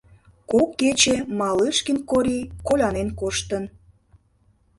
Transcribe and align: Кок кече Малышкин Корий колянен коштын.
Кок 0.51 0.69
кече 0.79 1.15
Малышкин 1.39 1.97
Корий 2.09 2.43
колянен 2.67 3.09
коштын. 3.19 3.63